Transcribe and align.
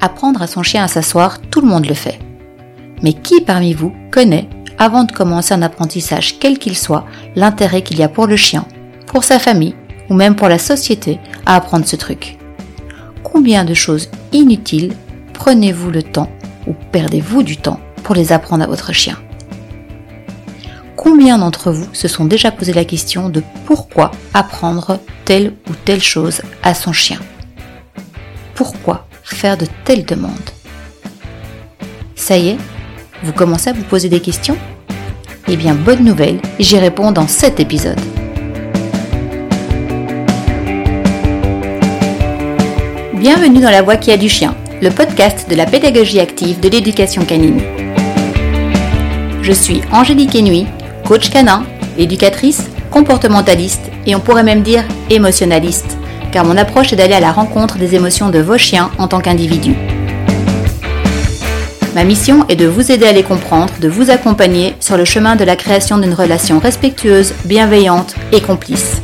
Apprendre 0.00 0.40
à 0.40 0.46
son 0.46 0.62
chien 0.62 0.84
à 0.84 0.88
s'asseoir, 0.88 1.40
tout 1.40 1.60
le 1.60 1.68
monde 1.68 1.86
le 1.86 1.94
fait. 1.94 2.18
Mais 3.02 3.12
qui 3.12 3.40
parmi 3.40 3.74
vous 3.74 3.94
connaît, 4.10 4.48
avant 4.78 5.04
de 5.04 5.12
commencer 5.12 5.52
un 5.52 5.60
apprentissage 5.60 6.38
quel 6.38 6.58
qu'il 6.58 6.76
soit, 6.76 7.04
l'intérêt 7.36 7.82
qu'il 7.82 7.98
y 7.98 8.02
a 8.02 8.08
pour 8.08 8.26
le 8.26 8.36
chien, 8.36 8.64
pour 9.06 9.24
sa 9.24 9.38
famille 9.38 9.74
ou 10.08 10.14
même 10.14 10.36
pour 10.36 10.48
la 10.48 10.58
société 10.58 11.18
à 11.44 11.56
apprendre 11.56 11.86
ce 11.86 11.96
truc? 11.96 12.38
Combien 13.22 13.64
de 13.64 13.74
choses 13.74 14.08
inutiles 14.32 14.94
prenez-vous 15.34 15.90
le 15.90 16.02
temps 16.02 16.30
ou 16.66 16.74
perdez-vous 16.92 17.42
du 17.42 17.58
temps 17.58 17.80
pour 18.02 18.14
les 18.14 18.32
apprendre 18.32 18.64
à 18.64 18.66
votre 18.66 18.94
chien? 18.94 19.18
Combien 20.96 21.38
d'entre 21.38 21.72
vous 21.72 21.88
se 21.92 22.08
sont 22.08 22.24
déjà 22.24 22.50
posé 22.50 22.72
la 22.72 22.84
question 22.86 23.28
de 23.28 23.42
pourquoi 23.66 24.12
apprendre 24.32 24.98
telle 25.26 25.54
ou 25.68 25.74
telle 25.84 26.02
chose 26.02 26.40
à 26.62 26.74
son 26.74 26.92
chien? 26.92 27.18
Pourquoi? 28.54 29.06
Faire 29.34 29.56
de 29.56 29.66
telles 29.84 30.04
demandes 30.04 30.50
Ça 32.14 32.36
y 32.36 32.50
est, 32.50 32.56
vous 33.22 33.32
commencez 33.32 33.70
à 33.70 33.72
vous 33.72 33.82
poser 33.84 34.08
des 34.08 34.20
questions? 34.20 34.56
Eh 35.48 35.56
bien, 35.56 35.74
bonne 35.74 36.04
nouvelle, 36.04 36.40
j'y 36.58 36.78
réponds 36.78 37.12
dans 37.12 37.26
cet 37.26 37.58
épisode. 37.60 38.00
Bienvenue 43.14 43.60
dans 43.60 43.70
La 43.70 43.82
Voix 43.82 43.96
qui 43.96 44.12
a 44.12 44.16
du 44.16 44.28
chien, 44.28 44.54
le 44.80 44.90
podcast 44.90 45.48
de 45.50 45.54
la 45.54 45.66
pédagogie 45.66 46.20
active 46.20 46.60
de 46.60 46.68
l'éducation 46.68 47.24
canine. 47.24 47.60
Je 49.42 49.52
suis 49.52 49.82
Angélique 49.92 50.36
Enui, 50.36 50.66
coach 51.04 51.30
canin, 51.30 51.64
éducatrice, 51.98 52.70
comportementaliste 52.90 53.90
et 54.06 54.14
on 54.14 54.20
pourrait 54.20 54.42
même 54.42 54.62
dire 54.62 54.84
émotionnaliste 55.10 55.96
car 56.32 56.44
mon 56.44 56.56
approche 56.56 56.92
est 56.92 56.96
d'aller 56.96 57.14
à 57.14 57.20
la 57.20 57.32
rencontre 57.32 57.76
des 57.76 57.94
émotions 57.94 58.30
de 58.30 58.38
vos 58.38 58.58
chiens 58.58 58.90
en 58.98 59.08
tant 59.08 59.20
qu'individus. 59.20 59.76
Ma 61.94 62.04
mission 62.04 62.46
est 62.48 62.56
de 62.56 62.66
vous 62.66 62.92
aider 62.92 63.06
à 63.06 63.12
les 63.12 63.24
comprendre, 63.24 63.72
de 63.80 63.88
vous 63.88 64.10
accompagner 64.10 64.76
sur 64.78 64.96
le 64.96 65.04
chemin 65.04 65.34
de 65.34 65.44
la 65.44 65.56
création 65.56 65.98
d'une 65.98 66.14
relation 66.14 66.60
respectueuse, 66.60 67.34
bienveillante 67.44 68.14
et 68.30 68.40
complice. 68.40 69.02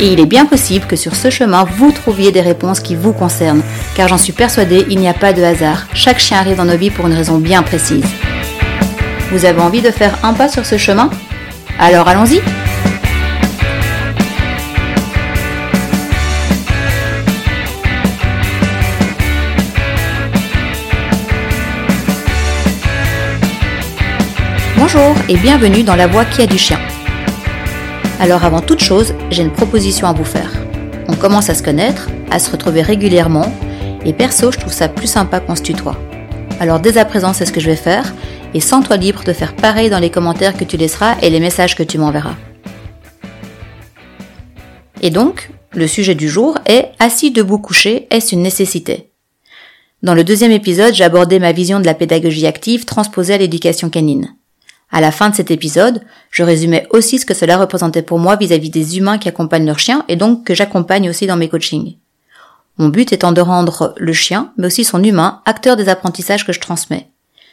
Et 0.00 0.14
il 0.14 0.20
est 0.20 0.26
bien 0.26 0.46
possible 0.46 0.86
que 0.86 0.96
sur 0.96 1.14
ce 1.14 1.28
chemin, 1.28 1.64
vous 1.76 1.92
trouviez 1.92 2.32
des 2.32 2.40
réponses 2.40 2.80
qui 2.80 2.94
vous 2.94 3.12
concernent, 3.12 3.60
car 3.94 4.08
j'en 4.08 4.16
suis 4.16 4.32
persuadée, 4.32 4.86
il 4.88 4.98
n'y 4.98 5.08
a 5.08 5.14
pas 5.14 5.34
de 5.34 5.42
hasard. 5.42 5.86
Chaque 5.92 6.18
chien 6.18 6.38
arrive 6.38 6.56
dans 6.56 6.64
nos 6.64 6.78
vies 6.78 6.90
pour 6.90 7.06
une 7.06 7.12
raison 7.12 7.36
bien 7.36 7.62
précise. 7.62 8.06
Vous 9.30 9.44
avez 9.44 9.60
envie 9.60 9.82
de 9.82 9.90
faire 9.90 10.16
un 10.22 10.32
pas 10.32 10.48
sur 10.48 10.64
ce 10.64 10.78
chemin? 10.78 11.10
Alors 11.78 12.08
allons-y 12.08 12.40
Bonjour 24.80 25.14
et 25.28 25.36
bienvenue 25.36 25.82
dans 25.82 25.94
La 25.94 26.06
Voix 26.06 26.24
qui 26.24 26.40
a 26.40 26.46
du 26.46 26.56
chien. 26.56 26.78
Alors 28.18 28.46
avant 28.46 28.62
toute 28.62 28.80
chose, 28.80 29.12
j'ai 29.30 29.42
une 29.42 29.52
proposition 29.52 30.06
à 30.06 30.14
vous 30.14 30.24
faire. 30.24 30.50
On 31.06 31.16
commence 31.16 31.50
à 31.50 31.54
se 31.54 31.62
connaître, 31.62 32.08
à 32.30 32.38
se 32.38 32.50
retrouver 32.50 32.80
régulièrement, 32.80 33.52
et 34.06 34.14
perso, 34.14 34.50
je 34.50 34.58
trouve 34.58 34.72
ça 34.72 34.88
plus 34.88 35.06
sympa 35.06 35.40
qu'on 35.40 35.54
se 35.54 35.60
tutoie. 35.60 35.98
Alors 36.60 36.80
dès 36.80 36.96
à 36.96 37.04
présent, 37.04 37.34
c'est 37.34 37.44
ce 37.44 37.52
que 37.52 37.60
je 37.60 37.68
vais 37.68 37.76
faire, 37.76 38.14
et 38.54 38.60
sens-toi 38.60 38.96
libre 38.96 39.22
de 39.22 39.34
faire 39.34 39.54
pareil 39.54 39.90
dans 39.90 39.98
les 39.98 40.08
commentaires 40.08 40.56
que 40.56 40.64
tu 40.64 40.78
laisseras 40.78 41.16
et 41.20 41.28
les 41.28 41.40
messages 41.40 41.76
que 41.76 41.82
tu 41.82 41.98
m'enverras. 41.98 42.36
Et 45.02 45.10
donc, 45.10 45.50
le 45.74 45.86
sujet 45.86 46.14
du 46.14 46.30
jour 46.30 46.56
est 46.64 46.92
assis, 46.98 47.32
debout, 47.32 47.58
couché, 47.58 48.06
est-ce 48.10 48.34
une 48.34 48.42
nécessité? 48.42 49.10
Dans 50.02 50.14
le 50.14 50.24
deuxième 50.24 50.52
épisode, 50.52 50.98
abordé 51.02 51.38
ma 51.38 51.52
vision 51.52 51.80
de 51.80 51.86
la 51.86 51.92
pédagogie 51.92 52.46
active 52.46 52.86
transposée 52.86 53.34
à 53.34 53.38
l'éducation 53.38 53.90
canine. 53.90 54.36
À 54.92 55.00
la 55.00 55.12
fin 55.12 55.30
de 55.30 55.34
cet 55.34 55.50
épisode, 55.50 56.02
je 56.30 56.42
résumais 56.42 56.86
aussi 56.90 57.18
ce 57.18 57.26
que 57.26 57.34
cela 57.34 57.56
représentait 57.58 58.02
pour 58.02 58.18
moi 58.18 58.36
vis-à-vis 58.36 58.70
des 58.70 58.98
humains 58.98 59.18
qui 59.18 59.28
accompagnent 59.28 59.66
leurs 59.66 59.78
chiens 59.78 60.04
et 60.08 60.16
donc 60.16 60.44
que 60.44 60.54
j'accompagne 60.54 61.08
aussi 61.08 61.26
dans 61.26 61.36
mes 61.36 61.48
coachings. 61.48 61.96
Mon 62.78 62.88
but 62.88 63.12
étant 63.12 63.32
de 63.32 63.40
rendre 63.40 63.94
le 63.98 64.12
chien, 64.12 64.52
mais 64.56 64.66
aussi 64.66 64.84
son 64.84 65.02
humain, 65.04 65.42
acteur 65.44 65.76
des 65.76 65.88
apprentissages 65.88 66.46
que 66.46 66.52
je 66.52 66.60
transmets. 66.60 67.08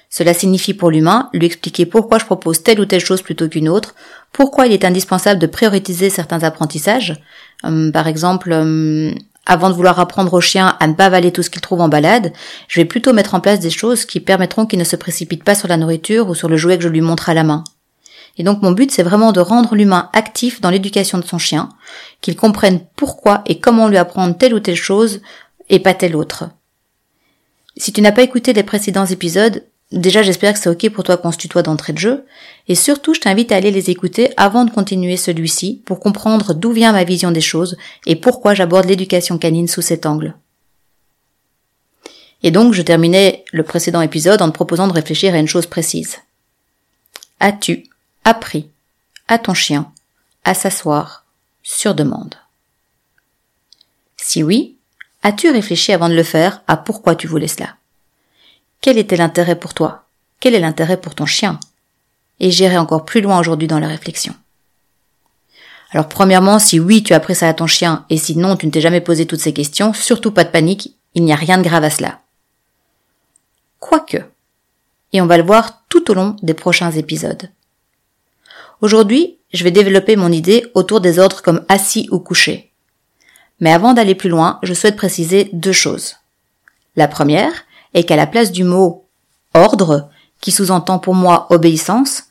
Cela 0.09 0.33
signifie 0.33 0.73
pour 0.73 0.89
l'humain 0.89 1.29
lui 1.33 1.45
expliquer 1.45 1.85
pourquoi 1.85 2.17
je 2.17 2.25
propose 2.25 2.63
telle 2.63 2.79
ou 2.79 2.85
telle 2.85 3.03
chose 3.03 3.21
plutôt 3.21 3.49
qu'une 3.49 3.67
autre, 3.67 3.93
pourquoi 4.31 4.65
il 4.65 4.71
est 4.71 4.85
indispensable 4.85 5.39
de 5.39 5.47
prioriser 5.47 6.09
certains 6.09 6.43
apprentissages. 6.43 7.21
Hum, 7.63 7.91
par 7.91 8.07
exemple, 8.07 8.51
hum, 8.53 9.13
avant 9.47 9.69
de 9.69 9.73
vouloir 9.73 9.99
apprendre 9.99 10.33
au 10.33 10.41
chien 10.41 10.77
à 10.79 10.87
ne 10.87 10.93
pas 10.93 11.05
avaler 11.05 11.31
tout 11.31 11.41
ce 11.41 11.49
qu'il 11.49 11.61
trouve 11.61 11.81
en 11.81 11.89
balade, 11.89 12.33
je 12.67 12.79
vais 12.79 12.85
plutôt 12.85 13.13
mettre 13.13 13.33
en 13.33 13.39
place 13.39 13.59
des 13.59 13.71
choses 13.71 14.05
qui 14.05 14.19
permettront 14.19 14.67
qu'il 14.67 14.77
ne 14.77 14.83
se 14.83 14.95
précipite 14.95 15.43
pas 15.43 15.55
sur 15.55 15.67
la 15.67 15.77
nourriture 15.77 16.29
ou 16.29 16.35
sur 16.35 16.49
le 16.49 16.57
jouet 16.57 16.77
que 16.77 16.83
je 16.83 16.89
lui 16.89 17.01
montre 17.01 17.29
à 17.29 17.33
la 17.33 17.43
main. 17.43 17.63
Et 18.37 18.43
donc 18.43 18.61
mon 18.61 18.71
but 18.71 18.91
c'est 18.91 19.03
vraiment 19.03 19.31
de 19.31 19.39
rendre 19.39 19.73
l'humain 19.73 20.09
actif 20.13 20.61
dans 20.61 20.69
l'éducation 20.69 21.17
de 21.17 21.25
son 21.25 21.39
chien, 21.39 21.69
qu'il 22.21 22.35
comprenne 22.35 22.81
pourquoi 22.95 23.41
et 23.47 23.59
comment 23.59 23.87
lui 23.87 23.97
apprendre 23.97 24.37
telle 24.37 24.53
ou 24.53 24.59
telle 24.59 24.75
chose 24.75 25.21
et 25.69 25.79
pas 25.79 25.93
telle 25.93 26.15
autre. 26.15 26.49
Si 27.77 27.93
tu 27.93 28.01
n'as 28.01 28.11
pas 28.11 28.23
écouté 28.23 28.53
les 28.53 28.63
précédents 28.63 29.05
épisodes, 29.05 29.63
Déjà, 29.91 30.21
j'espère 30.21 30.53
que 30.53 30.59
c'est 30.59 30.69
ok 30.69 30.89
pour 30.89 31.03
toi 31.05 31.15
qu'on 31.15 31.31
se 31.31 31.37
tutoie 31.37 31.63
d'entrée 31.63 31.93
de 31.93 31.97
jeu. 31.97 32.25
Et 32.67 32.75
surtout, 32.75 33.13
je 33.13 33.21
t'invite 33.21 33.51
à 33.51 33.55
aller 33.55 33.71
les 33.71 33.89
écouter 33.89 34.33
avant 34.35 34.65
de 34.65 34.71
continuer 34.71 35.15
celui-ci 35.15 35.81
pour 35.85 36.01
comprendre 36.01 36.53
d'où 36.53 36.73
vient 36.73 36.91
ma 36.91 37.05
vision 37.05 37.31
des 37.31 37.41
choses 37.41 37.77
et 38.05 38.17
pourquoi 38.17 38.53
j'aborde 38.53 38.85
l'éducation 38.85 39.37
canine 39.37 39.69
sous 39.69 39.81
cet 39.81 40.05
angle. 40.05 40.35
Et 42.43 42.51
donc, 42.51 42.73
je 42.73 42.81
terminais 42.81 43.45
le 43.53 43.63
précédent 43.63 44.01
épisode 44.01 44.41
en 44.41 44.49
te 44.49 44.53
proposant 44.53 44.87
de 44.87 44.93
réfléchir 44.93 45.33
à 45.33 45.37
une 45.37 45.47
chose 45.47 45.65
précise. 45.65 46.17
As-tu 47.39 47.85
appris 48.25 48.69
à 49.29 49.39
ton 49.39 49.53
chien 49.53 49.91
à 50.43 50.53
s'asseoir 50.53 51.25
sur 51.63 51.95
demande? 51.95 52.35
Si 54.17 54.43
oui, 54.43 54.75
as-tu 55.23 55.49
réfléchi 55.49 55.93
avant 55.93 56.09
de 56.09 56.13
le 56.13 56.23
faire 56.23 56.61
à 56.67 56.75
pourquoi 56.75 57.15
tu 57.15 57.27
voulais 57.27 57.47
cela? 57.47 57.77
Quel 58.81 58.97
était 58.97 59.17
l'intérêt 59.17 59.59
pour 59.59 59.73
toi? 59.73 60.05
Quel 60.39 60.55
est 60.55 60.59
l'intérêt 60.59 60.97
pour 60.97 61.15
ton 61.15 61.25
chien? 61.25 61.59
Et 62.39 62.51
j'irai 62.51 62.77
encore 62.77 63.05
plus 63.05 63.21
loin 63.21 63.39
aujourd'hui 63.39 63.67
dans 63.67 63.79
la 63.79 63.87
réflexion. 63.87 64.35
Alors 65.91 66.07
premièrement, 66.09 66.59
si 66.59 66.79
oui, 66.79 67.01
tu 67.01 67.13
as 67.13 67.19
pris 67.19 67.35
ça 67.35 67.47
à 67.47 67.53
ton 67.53 67.67
chien, 67.67 68.05
et 68.09 68.17
si 68.17 68.37
non, 68.37 68.55
tu 68.55 68.65
ne 68.65 68.71
t'es 68.71 68.81
jamais 68.81 69.01
posé 69.01 69.25
toutes 69.25 69.39
ces 69.39 69.53
questions, 69.53 69.93
surtout 69.93 70.31
pas 70.31 70.43
de 70.43 70.49
panique, 70.49 70.95
il 71.15 71.23
n'y 71.23 71.33
a 71.33 71.37
rien 71.37 71.57
de 71.57 71.63
grave 71.63 71.83
à 71.83 71.89
cela. 71.89 72.21
Quoique. 73.79 74.17
Et 75.13 75.21
on 75.21 75.25
va 75.25 75.37
le 75.37 75.43
voir 75.43 75.83
tout 75.89 76.11
au 76.11 76.13
long 76.13 76.35
des 76.43 76.53
prochains 76.53 76.91
épisodes. 76.91 77.49
Aujourd'hui, 78.81 79.37
je 79.53 79.63
vais 79.63 79.71
développer 79.71 80.15
mon 80.15 80.31
idée 80.31 80.69
autour 80.75 81.01
des 81.01 81.19
ordres 81.19 81.41
comme 81.41 81.65
assis 81.69 82.07
ou 82.11 82.19
couché. 82.19 82.71
Mais 83.59 83.71
avant 83.71 83.93
d'aller 83.93 84.13
plus 84.13 84.29
loin, 84.29 84.59
je 84.61 84.73
souhaite 84.73 84.97
préciser 84.97 85.49
deux 85.53 85.71
choses. 85.71 86.17
La 86.95 87.07
première, 87.07 87.53
et 87.93 88.03
qu'à 88.03 88.15
la 88.15 88.27
place 88.27 88.51
du 88.51 88.63
mot 88.63 89.05
ordre, 89.53 90.09
qui 90.41 90.51
sous-entend 90.51 90.99
pour 90.99 91.15
moi 91.15 91.47
obéissance, 91.49 92.23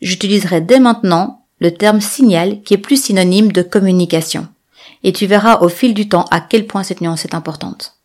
j'utiliserai 0.00 0.60
dès 0.60 0.80
maintenant 0.80 1.44
le 1.58 1.72
terme 1.72 2.00
signal 2.00 2.62
qui 2.62 2.74
est 2.74 2.78
plus 2.78 3.02
synonyme 3.02 3.52
de 3.52 3.62
communication. 3.62 4.48
Et 5.04 5.12
tu 5.12 5.26
verras 5.26 5.58
au 5.60 5.68
fil 5.68 5.94
du 5.94 6.08
temps 6.08 6.24
à 6.30 6.40
quel 6.40 6.66
point 6.66 6.82
cette 6.82 7.00
nuance 7.00 7.24
est 7.24 7.34
importante. 7.34 7.96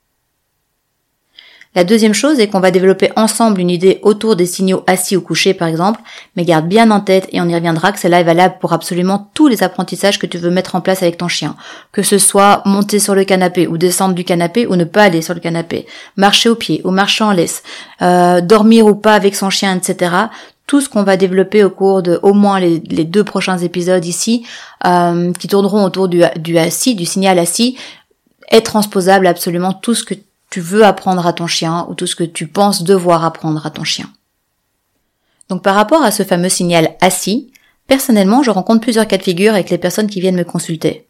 La 1.77 1.83
deuxième 1.83 2.15
chose 2.15 2.39
est 2.39 2.47
qu'on 2.47 2.59
va 2.59 2.71
développer 2.71 3.11
ensemble 3.15 3.61
une 3.61 3.69
idée 3.69 3.99
autour 4.01 4.35
des 4.35 4.47
signaux 4.47 4.83
assis 4.87 5.15
ou 5.15 5.21
couchés 5.21 5.53
par 5.53 5.67
exemple, 5.67 6.01
mais 6.35 6.43
garde 6.43 6.67
bien 6.67 6.89
en 6.89 7.01
tête 7.01 7.29
et 7.31 7.39
on 7.39 7.47
y 7.47 7.53
reviendra 7.53 7.91
que 7.91 7.99
cela 7.99 8.19
est 8.19 8.23
valable 8.23 8.55
pour 8.59 8.73
absolument 8.73 9.29
tous 9.35 9.47
les 9.47 9.61
apprentissages 9.61 10.17
que 10.17 10.25
tu 10.25 10.39
veux 10.39 10.49
mettre 10.49 10.73
en 10.73 10.81
place 10.81 11.03
avec 11.03 11.17
ton 11.17 11.27
chien. 11.27 11.55
Que 11.91 12.01
ce 12.01 12.17
soit 12.17 12.63
monter 12.65 12.97
sur 12.97 13.13
le 13.13 13.25
canapé 13.25 13.67
ou 13.67 13.77
descendre 13.77 14.15
du 14.15 14.23
canapé 14.23 14.65
ou 14.65 14.75
ne 14.75 14.85
pas 14.85 15.03
aller 15.03 15.21
sur 15.21 15.35
le 15.35 15.39
canapé, 15.39 15.85
marcher 16.15 16.49
au 16.49 16.55
pied 16.55 16.81
ou 16.83 16.89
marcher 16.89 17.23
en 17.23 17.31
laisse, 17.31 17.61
euh, 18.01 18.41
dormir 18.41 18.87
ou 18.87 18.95
pas 18.95 19.13
avec 19.13 19.35
son 19.35 19.51
chien, 19.51 19.75
etc 19.75 20.15
tout 20.65 20.81
ce 20.81 20.89
qu'on 20.89 21.03
va 21.03 21.15
développer 21.15 21.63
au 21.63 21.69
cours 21.69 22.01
de 22.01 22.19
au 22.23 22.33
moins 22.33 22.59
les, 22.59 22.79
deux 22.79 23.23
prochains 23.23 23.57
épisodes 23.59 24.03
ici, 24.03 24.45
euh, 24.85 25.31
qui 25.31 25.47
tourneront 25.47 25.85
autour 25.85 26.09
du, 26.09 26.23
du 26.39 26.57
assis, 26.57 26.93
du 26.93 27.05
signal 27.05 27.39
assis, 27.39 27.77
est 28.49 28.61
transposable 28.61 29.27
absolument 29.27 29.71
tout 29.71 29.93
ce 29.93 30.03
que 30.03 30.15
tu 30.49 30.61
veux 30.61 30.85
apprendre 30.85 31.25
à 31.25 31.33
ton 31.33 31.47
chien 31.47 31.85
ou 31.89 31.95
tout 31.95 32.07
ce 32.07 32.15
que 32.15 32.23
tu 32.23 32.47
penses 32.47 32.83
devoir 32.83 33.25
apprendre 33.25 33.65
à 33.65 33.69
ton 33.69 33.83
chien. 33.83 34.09
Donc 35.49 35.63
par 35.63 35.75
rapport 35.75 36.03
à 36.03 36.11
ce 36.11 36.23
fameux 36.23 36.49
signal 36.49 36.95
assis, 37.01 37.51
personnellement 37.87 38.43
je 38.43 38.51
rencontre 38.51 38.81
plusieurs 38.81 39.07
cas 39.07 39.17
de 39.17 39.23
figure 39.23 39.53
avec 39.53 39.69
les 39.69 39.77
personnes 39.77 40.07
qui 40.07 40.21
viennent 40.21 40.35
me 40.35 40.43
consulter. 40.43 41.07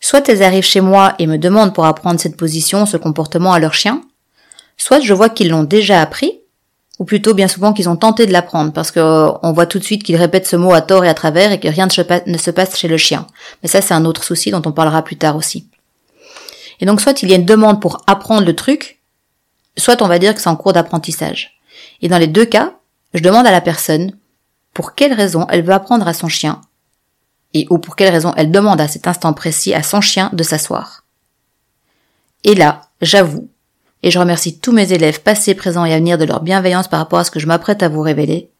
Soit 0.00 0.28
elles 0.28 0.42
arrivent 0.42 0.64
chez 0.64 0.80
moi 0.80 1.14
et 1.18 1.26
me 1.26 1.38
demandent 1.38 1.74
pour 1.74 1.86
apprendre 1.86 2.20
cette 2.20 2.36
position, 2.36 2.86
ce 2.86 2.96
comportement 2.96 3.52
à 3.52 3.58
leur 3.58 3.74
chien, 3.74 4.02
soit 4.76 5.00
je 5.00 5.14
vois 5.14 5.28
qu'ils 5.28 5.50
l'ont 5.50 5.62
déjà 5.62 6.00
appris, 6.00 6.40
ou 6.98 7.04
plutôt 7.04 7.34
bien 7.34 7.48
souvent 7.48 7.72
qu'ils 7.72 7.88
ont 7.88 7.96
tenté 7.96 8.26
de 8.26 8.32
l'apprendre 8.32 8.72
parce 8.72 8.90
qu'on 8.90 9.00
euh, 9.00 9.52
voit 9.52 9.66
tout 9.66 9.78
de 9.78 9.84
suite 9.84 10.02
qu'ils 10.02 10.16
répètent 10.16 10.46
ce 10.46 10.56
mot 10.56 10.72
à 10.72 10.82
tort 10.82 11.04
et 11.04 11.08
à 11.08 11.14
travers 11.14 11.52
et 11.52 11.58
que 11.58 11.68
rien 11.68 11.86
ne 11.86 12.38
se 12.38 12.50
passe 12.50 12.76
chez 12.76 12.88
le 12.88 12.96
chien. 12.96 13.26
Mais 13.62 13.68
ça 13.68 13.80
c'est 13.80 13.94
un 13.94 14.04
autre 14.04 14.24
souci 14.24 14.50
dont 14.50 14.62
on 14.64 14.72
parlera 14.72 15.02
plus 15.02 15.16
tard 15.16 15.36
aussi. 15.36 15.68
Et 16.82 16.84
donc 16.84 17.00
soit 17.00 17.22
il 17.22 17.30
y 17.30 17.32
a 17.32 17.36
une 17.36 17.46
demande 17.46 17.80
pour 17.80 18.02
apprendre 18.08 18.44
le 18.44 18.56
truc, 18.56 19.00
soit 19.78 20.02
on 20.02 20.08
va 20.08 20.18
dire 20.18 20.34
que 20.34 20.40
c'est 20.40 20.48
en 20.48 20.56
cours 20.56 20.72
d'apprentissage. 20.72 21.60
Et 22.02 22.08
dans 22.08 22.18
les 22.18 22.26
deux 22.26 22.44
cas, 22.44 22.74
je 23.14 23.22
demande 23.22 23.46
à 23.46 23.52
la 23.52 23.60
personne 23.60 24.16
pour 24.74 24.96
quelle 24.96 25.12
raison 25.12 25.46
elle 25.48 25.62
veut 25.62 25.72
apprendre 25.72 26.08
à 26.08 26.12
son 26.12 26.26
chien 26.26 26.60
et 27.54 27.68
ou 27.70 27.78
pour 27.78 27.94
quelle 27.94 28.12
raison 28.12 28.34
elle 28.36 28.50
demande 28.50 28.80
à 28.80 28.88
cet 28.88 29.06
instant 29.06 29.32
précis 29.32 29.74
à 29.74 29.84
son 29.84 30.00
chien 30.00 30.30
de 30.32 30.42
s'asseoir. 30.42 31.04
Et 32.42 32.56
là, 32.56 32.80
j'avoue, 33.00 33.48
et 34.02 34.10
je 34.10 34.18
remercie 34.18 34.58
tous 34.58 34.72
mes 34.72 34.92
élèves 34.92 35.22
passés, 35.22 35.54
présents 35.54 35.84
et 35.84 35.94
à 35.94 35.98
venir 35.98 36.18
de 36.18 36.24
leur 36.24 36.40
bienveillance 36.40 36.88
par 36.88 36.98
rapport 36.98 37.20
à 37.20 37.24
ce 37.24 37.30
que 37.30 37.38
je 37.38 37.46
m'apprête 37.46 37.84
à 37.84 37.88
vous 37.88 38.00
révéler. 38.00 38.50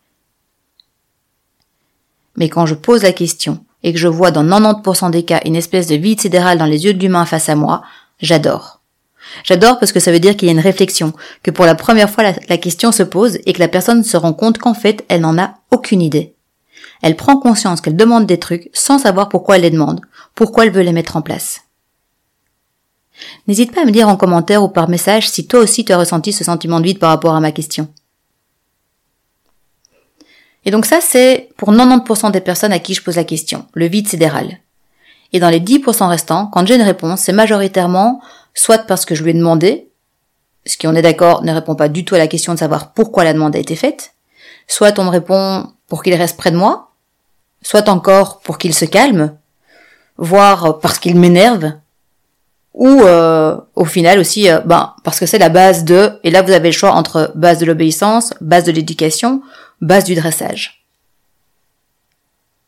Mais 2.37 2.49
quand 2.49 2.67
je 2.67 2.75
pose 2.75 3.03
la 3.03 3.13
question 3.13 3.65
et 3.83 3.93
que 3.93 3.99
je 3.99 4.07
vois 4.07 4.31
dans 4.31 4.45
90% 4.45 5.11
des 5.11 5.25
cas 5.25 5.41
une 5.45 5.57
espèce 5.57 5.89
de 5.89 5.97
vide 5.97 6.21
sidéral 6.21 6.57
dans 6.57 6.67
les 6.67 6.85
yeux 6.85 6.95
de 6.95 7.01
l'humain 7.01 7.27
face 7.27 7.49
à 7.49 7.57
moi, 7.57 7.83
j'adore. 8.23 8.81
J'adore 9.45 9.79
parce 9.79 9.93
que 9.93 10.01
ça 10.01 10.13
veut 10.13 10.21
dire 10.21 10.37
qu'il 10.37 10.47
y 10.47 10.51
a 10.51 10.55
une 10.55 10.61
réflexion, 10.61 11.13
que 11.43 11.51
pour 11.51 11.65
la 11.65 11.75
première 11.75 12.11
fois 12.11 12.25
la, 12.25 12.59
question 12.59 12.93
se 12.93 13.03
pose 13.03 13.39
et 13.47 13.53
que 13.53 13.61
la 13.61 13.69
personne 13.69 14.05
se 14.05 14.17
rend 14.17 14.33
compte 14.33 14.59
qu'en 14.59 14.75
fait 14.75 15.05
elle 15.09 15.23
n'en 15.23 15.39
a 15.39 15.55
aucune 15.71 16.03
idée. 16.03 16.35
Elle 17.03 17.17
prend 17.17 17.37
conscience 17.37 17.81
qu'elle 17.81 17.97
demande 17.97 18.27
des 18.27 18.39
trucs 18.39 18.71
sans 18.73 18.99
savoir 18.99 19.29
pourquoi 19.29 19.57
elle 19.57 19.63
les 19.63 19.71
demande, 19.71 20.01
pourquoi 20.35 20.65
elle 20.65 20.73
veut 20.73 20.83
les 20.83 20.93
mettre 20.93 21.17
en 21.17 21.23
place. 21.23 21.63
N'hésite 23.47 23.73
pas 23.73 23.83
à 23.83 23.85
me 23.85 23.91
dire 23.91 24.09
en 24.09 24.17
commentaire 24.17 24.63
ou 24.63 24.69
par 24.69 24.89
message 24.89 25.29
si 25.29 25.47
toi 25.47 25.61
aussi 25.61 25.85
tu 25.85 25.93
as 25.93 25.99
ressenti 25.99 26.33
ce 26.33 26.45
sentiment 26.45 26.81
de 26.81 26.87
vide 26.87 26.99
par 26.99 27.11
rapport 27.11 27.35
à 27.35 27.41
ma 27.41 27.53
question. 27.53 27.89
Et 30.65 30.71
donc 30.71 30.87
ça, 30.87 31.01
c'est 31.01 31.49
pour 31.57 31.73
90% 31.73 32.31
des 32.31 32.41
personnes 32.41 32.73
à 32.73 32.79
qui 32.79 32.95
je 32.95 33.03
pose 33.03 33.17
la 33.17 33.25
question, 33.25 33.67
le 33.75 33.87
vide 33.87 34.09
sidéral. 34.09 34.59
Et 35.33 35.41
dans 35.41 35.51
les 35.51 35.61
10% 35.61 36.09
restants, 36.09 36.47
quand 36.47 36.67
j'ai 36.67 36.77
une 36.77 36.83
réponse, 36.83 37.21
c'est 37.21 37.33
majoritairement 37.33 38.21
soit 38.55 38.87
parce 38.87 39.05
que 39.05 39.15
je 39.15 39.23
lui 39.23 39.31
ai 39.31 39.35
demandé, 39.35 39.89
ce 40.67 40.77
qui 40.77 40.87
on 40.87 40.95
est 40.95 41.03
d'accord 41.03 41.43
ne 41.43 41.53
répond 41.53 41.75
pas 41.75 41.89
du 41.89 42.05
tout 42.05 42.15
à 42.15 42.19
la 42.19 42.29
question 42.29 42.55
de 42.55 42.59
savoir 42.59 42.93
pourquoi 42.93 43.25
la 43.25 43.33
demande 43.33 43.57
a 43.57 43.59
été 43.59 43.75
faite, 43.77 44.15
soit 44.69 44.99
on 44.99 45.05
me 45.05 45.11
répond 45.11 45.67
pour 45.89 46.03
qu'il 46.03 46.15
reste 46.15 46.37
près 46.37 46.51
de 46.51 46.57
moi, 46.57 46.93
soit 47.63 47.89
encore 47.89 48.41
pour 48.41 48.59
qu'il 48.59 48.75
se 48.75 48.85
calme, 48.85 49.37
voire 50.19 50.79
parce 50.81 50.99
qu'il 50.99 51.19
m'énerve, 51.19 51.73
ou 52.75 53.03
euh, 53.03 53.57
au 53.75 53.85
final 53.85 54.19
aussi, 54.19 54.51
euh, 54.51 54.61
ben 54.61 54.95
parce 55.05 55.21
que 55.21 55.27
c'est 55.27 55.39
la 55.39 55.51
base 55.51 55.85
de, 55.85 56.19
et 56.25 56.31
là 56.31 56.43
vous 56.43 56.53
avez 56.53 56.69
le 56.69 56.73
choix 56.73 56.93
entre 56.93 57.33
base 57.35 57.59
de 57.59 57.67
l'obéissance, 57.67 58.33
base 58.41 58.65
de 58.65 58.73
l'éducation, 58.73 59.43
base 59.81 60.05
du 60.05 60.15
dressage. 60.15 60.87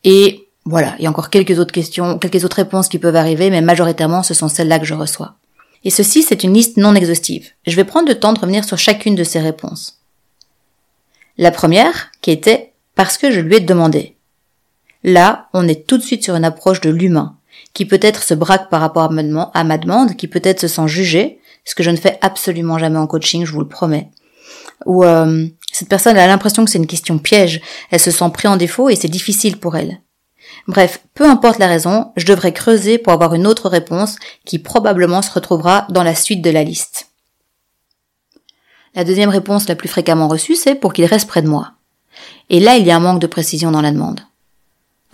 Et 0.03 0.44
voilà, 0.65 0.95
il 0.97 1.03
y 1.03 1.07
a 1.07 1.09
encore 1.09 1.29
quelques 1.29 1.59
autres 1.59 1.71
questions, 1.71 2.17
quelques 2.17 2.43
autres 2.43 2.57
réponses 2.57 2.89
qui 2.89 2.97
peuvent 2.97 3.15
arriver, 3.15 3.49
mais 3.51 3.61
majoritairement 3.61 4.23
ce 4.23 4.33
sont 4.33 4.47
celles-là 4.47 4.79
que 4.79 4.85
je 4.85 4.95
reçois. 4.95 5.35
Et 5.83 5.91
ceci, 5.91 6.23
c'est 6.23 6.43
une 6.43 6.53
liste 6.53 6.77
non 6.77 6.95
exhaustive. 6.95 7.51
Je 7.67 7.75
vais 7.75 7.83
prendre 7.83 8.09
le 8.09 8.19
temps 8.19 8.33
de 8.33 8.39
revenir 8.39 8.65
sur 8.65 8.79
chacune 8.79 9.13
de 9.13 9.23
ces 9.23 9.39
réponses. 9.39 9.99
La 11.37 11.51
première, 11.51 12.11
qui 12.21 12.31
était 12.31 12.73
parce 12.95 13.19
que 13.19 13.29
je 13.29 13.41
lui 13.41 13.57
ai 13.57 13.59
demandé. 13.59 14.15
Là, 15.03 15.49
on 15.53 15.67
est 15.67 15.85
tout 15.85 15.97
de 15.97 16.03
suite 16.03 16.23
sur 16.23 16.35
une 16.35 16.45
approche 16.45 16.81
de 16.81 16.89
l'humain, 16.89 17.37
qui 17.73 17.85
peut-être 17.85 18.23
se 18.23 18.33
braque 18.33 18.69
par 18.69 18.81
rapport 18.81 19.03
à 19.03 19.63
ma 19.63 19.77
demande, 19.77 20.15
qui 20.15 20.27
peut-être 20.27 20.61
se 20.61 20.67
sent 20.67 20.87
jugé, 20.87 21.39
ce 21.65 21.75
que 21.75 21.83
je 21.83 21.91
ne 21.91 21.97
fais 21.97 22.17
absolument 22.21 22.79
jamais 22.79 22.97
en 22.97 23.05
coaching, 23.05 23.45
je 23.45 23.51
vous 23.51 23.59
le 23.59 23.67
promets. 23.67 24.09
Ou 24.87 25.03
euh, 25.03 25.45
cette 25.71 25.89
personne 25.89 26.17
a 26.17 26.25
l'impression 26.25 26.65
que 26.65 26.71
c'est 26.71 26.79
une 26.79 26.87
question 26.87 27.19
piège, 27.19 27.61
elle 27.91 27.99
se 27.99 28.11
sent 28.11 28.29
pris 28.33 28.47
en 28.47 28.57
défaut 28.57 28.89
et 28.89 28.95
c'est 28.95 29.07
difficile 29.07 29.57
pour 29.57 29.75
elle. 29.75 29.99
Bref, 30.67 31.01
peu 31.13 31.29
importe 31.29 31.59
la 31.59 31.67
raison, 31.67 32.11
je 32.15 32.25
devrais 32.25 32.53
creuser 32.53 32.97
pour 32.97 33.13
avoir 33.13 33.33
une 33.33 33.47
autre 33.47 33.69
réponse 33.69 34.17
qui 34.45 34.59
probablement 34.59 35.21
se 35.21 35.31
retrouvera 35.31 35.85
dans 35.89 36.03
la 36.03 36.15
suite 36.15 36.41
de 36.41 36.49
la 36.49 36.63
liste. 36.63 37.09
La 38.95 39.03
deuxième 39.03 39.29
réponse 39.29 39.67
la 39.67 39.75
plus 39.75 39.89
fréquemment 39.89 40.27
reçue, 40.27 40.55
c'est 40.55 40.75
pour 40.75 40.93
qu'il 40.93 41.05
reste 41.05 41.27
près 41.27 41.41
de 41.41 41.49
moi. 41.49 41.73
Et 42.49 42.59
là, 42.59 42.77
il 42.77 42.85
y 42.85 42.91
a 42.91 42.95
un 42.95 42.99
manque 42.99 43.21
de 43.21 43.27
précision 43.27 43.71
dans 43.71 43.81
la 43.81 43.91
demande 43.91 44.21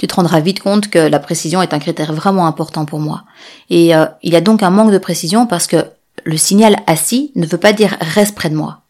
tu 0.02 0.08
te 0.08 0.16
rendras 0.16 0.40
vite 0.40 0.62
compte 0.62 0.90
que 0.90 0.98
la 0.98 1.20
précision 1.20 1.62
est 1.62 1.76
un 1.76 1.80
critère 1.80 2.12
vraiment 2.12 2.48
important 2.48 2.86
pour 2.86 3.00
moi. 3.00 3.24
Et 3.70 3.96
euh, 3.96 4.08
il 4.24 4.34
y 4.34 4.36
a 4.36 4.42
donc 4.42 4.64
un 4.64 4.72
manque 4.72 4.92
de 4.92 4.98
précision 4.98 5.46
parce 5.46 5.68
que 5.68 5.92
le 6.24 6.38
signal 6.38 6.78
assis 6.88 7.32
ne 7.36 7.46
veut 7.46 7.60
pas 7.60 7.72
dire 7.72 7.98
reste 8.02 8.34
près 8.34 8.50
de 8.50 8.56
moi. 8.56 8.82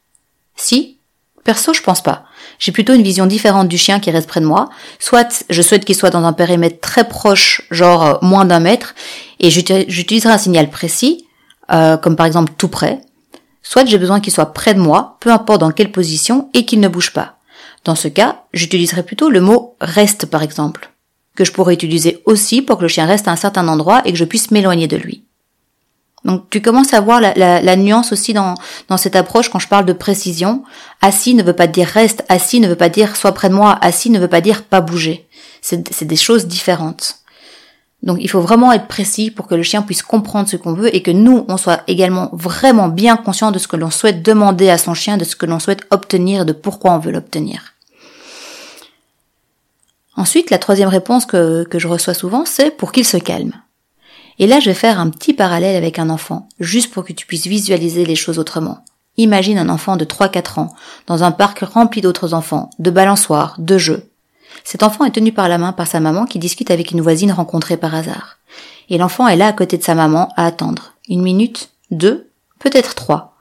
Si 0.55 0.99
Perso, 1.43 1.73
je 1.73 1.81
pense 1.81 2.01
pas. 2.01 2.25
J'ai 2.59 2.71
plutôt 2.71 2.93
une 2.93 3.03
vision 3.03 3.25
différente 3.25 3.67
du 3.67 3.77
chien 3.77 3.99
qui 3.99 4.11
reste 4.11 4.27
près 4.27 4.41
de 4.41 4.45
moi. 4.45 4.69
Soit 4.99 5.43
je 5.49 5.61
souhaite 5.61 5.85
qu'il 5.85 5.95
soit 5.95 6.11
dans 6.11 6.23
un 6.23 6.33
périmètre 6.33 6.79
très 6.79 7.07
proche, 7.07 7.63
genre 7.71 8.05
euh, 8.05 8.13
moins 8.21 8.45
d'un 8.45 8.59
mètre, 8.59 8.93
et 9.39 9.49
j'utiliserai 9.49 10.33
un 10.33 10.37
signal 10.37 10.69
précis, 10.69 11.25
euh, 11.71 11.97
comme 11.97 12.15
par 12.15 12.25
exemple 12.25 12.53
tout 12.57 12.67
près. 12.67 13.01
Soit 13.63 13.85
j'ai 13.85 13.97
besoin 13.97 14.19
qu'il 14.19 14.33
soit 14.33 14.53
près 14.53 14.73
de 14.73 14.79
moi, 14.79 15.17
peu 15.19 15.31
importe 15.31 15.61
dans 15.61 15.71
quelle 15.71 15.91
position, 15.91 16.49
et 16.53 16.65
qu'il 16.65 16.79
ne 16.79 16.87
bouge 16.87 17.11
pas. 17.11 17.37
Dans 17.83 17.95
ce 17.95 18.07
cas, 18.07 18.43
j'utiliserai 18.53 19.03
plutôt 19.03 19.29
le 19.29 19.41
mot 19.41 19.75
reste 19.81 20.27
par 20.27 20.43
exemple 20.43 20.91
que 21.35 21.45
je 21.45 21.51
pourrais 21.51 21.73
utiliser 21.73 22.21
aussi 22.25 22.61
pour 22.61 22.77
que 22.77 22.83
le 22.83 22.87
chien 22.87 23.05
reste 23.05 23.27
à 23.27 23.31
un 23.31 23.37
certain 23.37 23.67
endroit 23.67 24.01
et 24.05 24.11
que 24.11 24.17
je 24.17 24.25
puisse 24.25 24.51
m'éloigner 24.51 24.87
de 24.87 24.97
lui. 24.97 25.23
Donc 26.23 26.49
tu 26.49 26.61
commences 26.61 26.93
à 26.93 27.01
voir 27.01 27.19
la, 27.19 27.75
nuance 27.75 28.11
aussi 28.11 28.33
dans, 28.33 28.53
dans 28.89 28.97
cette 28.97 29.15
approche 29.15 29.49
quand 29.49 29.59
je 29.59 29.67
parle 29.67 29.85
de 29.85 29.93
précision. 29.93 30.63
Assis 31.01 31.33
ne 31.33 31.43
veut 31.43 31.53
pas 31.53 31.67
dire 31.67 31.87
reste, 31.87 32.23
assis 32.29 32.59
ne 32.59 32.67
veut 32.67 32.75
pas 32.75 32.89
dire 32.89 33.15
sois 33.15 33.31
près 33.31 33.49
de 33.49 33.55
moi, 33.55 33.77
assis 33.81 34.09
ne 34.11 34.19
veut 34.19 34.27
pas 34.27 34.41
dire 34.41 34.63
pas 34.63 34.81
bouger. 34.81 35.27
C'est 35.61 36.05
des 36.05 36.15
choses 36.15 36.47
différentes. 36.47 37.17
Donc 38.03 38.17
il 38.19 38.29
faut 38.29 38.41
vraiment 38.41 38.71
être 38.71 38.87
précis 38.87 39.29
pour 39.29 39.47
que 39.47 39.55
le 39.55 39.63
chien 39.63 39.81
puisse 39.81 40.01
comprendre 40.01 40.49
ce 40.49 40.57
qu'on 40.57 40.73
veut 40.73 40.95
et 40.95 41.01
que 41.01 41.11
nous, 41.11 41.45
on 41.47 41.57
soit 41.57 41.81
également 41.87 42.29
vraiment 42.33 42.87
bien 42.87 43.15
conscient 43.15 43.51
de 43.51 43.59
ce 43.59 43.67
que 43.67 43.75
l'on 43.75 43.91
souhaite 43.91 44.23
demander 44.23 44.69
à 44.69 44.77
son 44.77 44.93
chien, 44.93 45.17
de 45.17 45.23
ce 45.23 45.35
que 45.35 45.45
l'on 45.45 45.59
souhaite 45.59 45.85
obtenir, 45.91 46.45
de 46.45 46.53
pourquoi 46.53 46.93
on 46.93 46.99
veut 46.99 47.11
l'obtenir. 47.11 47.73
Ensuite, 50.15 50.49
la 50.49 50.57
troisième 50.57 50.89
réponse 50.89 51.25
que, 51.25 51.63
que 51.63 51.79
je 51.79 51.87
reçois 51.87 52.13
souvent, 52.13 52.43
c'est 52.45 52.71
pour 52.71 52.91
qu'il 52.91 53.05
se 53.05 53.17
calme. 53.17 53.53
Et 54.41 54.47
là, 54.47 54.59
je 54.59 54.71
vais 54.71 54.75
faire 54.75 54.99
un 54.99 55.11
petit 55.11 55.35
parallèle 55.35 55.75
avec 55.75 55.99
un 55.99 56.09
enfant, 56.09 56.49
juste 56.59 56.91
pour 56.91 57.05
que 57.05 57.13
tu 57.13 57.27
puisses 57.27 57.45
visualiser 57.45 58.05
les 58.05 58.15
choses 58.15 58.39
autrement. 58.39 58.83
Imagine 59.17 59.59
un 59.59 59.69
enfant 59.69 59.97
de 59.97 60.03
3-4 60.03 60.59
ans, 60.59 60.73
dans 61.05 61.23
un 61.23 61.31
parc 61.31 61.59
rempli 61.59 62.01
d'autres 62.01 62.33
enfants, 62.33 62.71
de 62.79 62.89
balançoires, 62.89 63.53
de 63.59 63.77
jeux. 63.77 64.09
Cet 64.63 64.81
enfant 64.81 65.05
est 65.05 65.11
tenu 65.11 65.31
par 65.31 65.47
la 65.47 65.59
main 65.59 65.73
par 65.73 65.85
sa 65.85 65.99
maman 65.99 66.25
qui 66.25 66.39
discute 66.39 66.71
avec 66.71 66.89
une 66.89 67.01
voisine 67.01 67.31
rencontrée 67.31 67.77
par 67.77 67.93
hasard. 67.93 68.39
Et 68.89 68.97
l'enfant 68.97 69.27
est 69.27 69.35
là 69.35 69.45
à 69.45 69.53
côté 69.53 69.77
de 69.77 69.83
sa 69.83 69.93
maman 69.93 70.33
à 70.37 70.47
attendre. 70.47 70.93
Une 71.07 71.21
minute, 71.21 71.69
deux, 71.91 72.27
peut-être 72.57 72.95
trois. 72.95 73.35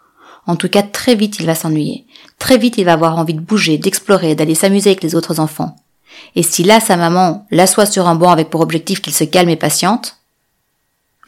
En 0.46 0.56
tout 0.56 0.68
cas, 0.68 0.82
très 0.82 1.14
vite 1.14 1.40
il 1.40 1.46
va 1.46 1.54
s'ennuyer. 1.54 2.04
Très 2.38 2.58
vite 2.58 2.76
il 2.76 2.84
va 2.84 2.92
avoir 2.92 3.16
envie 3.16 3.34
de 3.34 3.40
bouger, 3.40 3.78
d'explorer, 3.78 4.34
d'aller 4.34 4.54
s'amuser 4.54 4.90
avec 4.90 5.02
les 5.02 5.14
autres 5.14 5.40
enfants. 5.40 5.76
Et 6.36 6.42
si 6.42 6.62
là 6.62 6.78
sa 6.78 6.98
maman 6.98 7.46
l'assoit 7.50 7.86
sur 7.86 8.06
un 8.06 8.16
banc 8.16 8.30
avec 8.30 8.50
pour 8.50 8.60
objectif 8.60 9.00
qu'il 9.00 9.14
se 9.14 9.24
calme 9.24 9.48
et 9.48 9.56
patiente, 9.56 10.19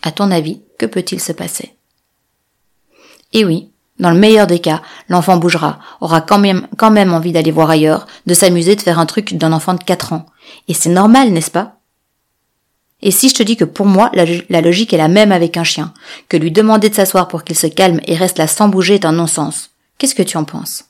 à 0.03 0.13
ton 0.13 0.31
avis, 0.31 0.61
que 0.79 0.87
peut-il 0.87 1.21
se 1.21 1.33
passer? 1.33 1.75
Et 3.33 3.45
oui, 3.45 3.71
dans 3.99 4.11
le 4.11 4.19
meilleur 4.19 4.47
des 4.47 4.59
cas, 4.59 4.83
l'enfant 5.09 5.37
bougera, 5.37 5.79
aura 6.01 6.21
quand 6.21 6.39
même, 6.39 6.67
quand 6.77 6.91
même 6.91 7.13
envie 7.13 7.33
d'aller 7.33 7.51
voir 7.51 7.71
ailleurs, 7.71 8.07
de 8.27 8.35
s'amuser, 8.35 8.77
de 8.77 8.81
faire 8.81 8.99
un 8.99 9.07
truc 9.07 9.35
d'un 9.35 9.53
enfant 9.53 9.75
de 9.75 9.85
4 9.85 10.13
ans. 10.13 10.27
Et 10.69 10.75
c'est 10.75 10.91
normal, 10.91 11.31
n'est-ce 11.31 11.51
pas? 11.51 11.77
Et 13.03 13.11
si 13.11 13.29
je 13.29 13.35
te 13.35 13.43
dis 13.43 13.57
que 13.57 13.65
pour 13.65 13.87
moi, 13.87 14.11
la, 14.15 14.61
logique 14.61 14.93
est 14.93 14.99
la 14.99 15.09
même 15.09 15.33
avec 15.33 15.57
un 15.57 15.65
chien, 15.65 15.93
que 16.29 16.37
lui 16.37 16.53
demander 16.53 16.89
de 16.89 16.95
s'asseoir 16.95 17.29
pour 17.29 17.45
qu'il 17.45 17.59
se 17.59 17.67
calme 17.67 18.01
et 18.07 18.17
reste 18.17 18.39
là 18.39 18.47
sans 18.47 18.69
bouger 18.69 18.95
est 18.95 19.05
un 19.05 19.13
non-sens, 19.13 19.71
qu'est-ce 19.99 20.15
que 20.15 20.23
tu 20.23 20.37
en 20.37 20.45
penses? 20.45 20.85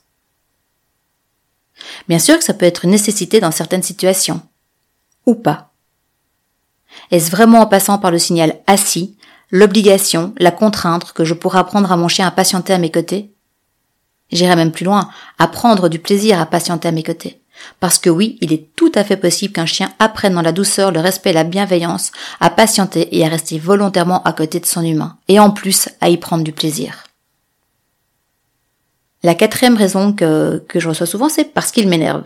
Bien 2.07 2.19
sûr 2.19 2.37
que 2.37 2.43
ça 2.43 2.53
peut 2.53 2.65
être 2.65 2.85
une 2.85 2.91
nécessité 2.91 3.39
dans 3.39 3.51
certaines 3.51 3.83
situations. 3.83 4.41
Ou 5.25 5.35
pas. 5.35 5.72
Est-ce 7.11 7.31
vraiment 7.31 7.61
en 7.61 7.67
passant 7.67 7.97
par 7.97 8.11
le 8.11 8.19
signal 8.19 8.59
assis, 8.67 9.15
l'obligation, 9.51 10.33
la 10.37 10.51
contrainte 10.51 11.13
que 11.13 11.25
je 11.25 11.33
pourrai 11.33 11.59
apprendre 11.59 11.91
à 11.91 11.97
mon 11.97 12.07
chien 12.07 12.27
à 12.27 12.31
patienter 12.31 12.73
à 12.73 12.77
mes 12.77 12.91
côtés? 12.91 13.31
J'irai 14.31 14.55
même 14.55 14.71
plus 14.71 14.85
loin, 14.85 15.09
apprendre 15.37 15.89
du 15.89 15.99
plaisir 15.99 16.39
à 16.41 16.45
patienter 16.45 16.87
à 16.87 16.91
mes 16.91 17.03
côtés. 17.03 17.39
Parce 17.79 17.99
que 17.99 18.09
oui, 18.09 18.37
il 18.41 18.51
est 18.51 18.69
tout 18.75 18.91
à 18.95 19.03
fait 19.03 19.17
possible 19.17 19.53
qu'un 19.53 19.65
chien 19.65 19.93
apprenne 19.99 20.33
dans 20.33 20.41
la 20.41 20.51
douceur, 20.51 20.91
le 20.91 20.99
respect 20.99 21.29
et 21.29 21.33
la 21.33 21.43
bienveillance 21.43 22.11
à 22.39 22.49
patienter 22.49 23.15
et 23.15 23.25
à 23.25 23.29
rester 23.29 23.59
volontairement 23.59 24.23
à 24.23 24.33
côté 24.33 24.59
de 24.59 24.65
son 24.65 24.83
humain, 24.83 25.17
et 25.27 25.39
en 25.39 25.51
plus 25.51 25.89
à 26.01 26.09
y 26.09 26.17
prendre 26.17 26.43
du 26.43 26.51
plaisir. 26.51 27.03
La 29.21 29.35
quatrième 29.35 29.77
raison 29.77 30.13
que, 30.13 30.63
que 30.67 30.79
je 30.79 30.89
reçois 30.89 31.05
souvent, 31.05 31.29
c'est 31.29 31.53
parce 31.53 31.71
qu'il 31.71 31.87
m'énerve. 31.87 32.25